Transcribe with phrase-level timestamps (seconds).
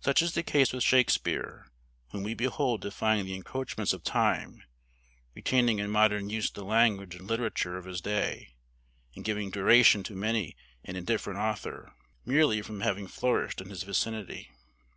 [0.00, 1.68] Such is the case with Shakespeare,
[2.10, 4.64] whom we behold defying the encroachments of time,
[5.36, 8.56] retaining in modern use the language and literature of his day,
[9.14, 11.94] and giving duration to many an indifferent author,
[12.26, 14.50] merely from having flourished in his vicinity.